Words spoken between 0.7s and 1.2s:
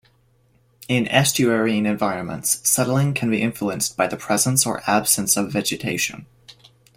In